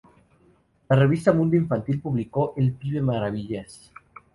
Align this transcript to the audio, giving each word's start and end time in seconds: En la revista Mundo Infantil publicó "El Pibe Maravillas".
En 0.03 0.09
la 0.89 0.95
revista 0.95 1.31
Mundo 1.31 1.55
Infantil 1.55 2.01
publicó 2.01 2.55
"El 2.57 2.71
Pibe 2.73 3.03
Maravillas". 3.03 3.91